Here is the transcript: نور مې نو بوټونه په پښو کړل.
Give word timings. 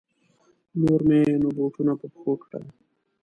نور 0.81 0.99
مې 1.07 1.19
نو 1.41 1.47
بوټونه 1.57 1.93
په 1.99 2.05
پښو 2.13 2.33
کړل. 2.43 2.63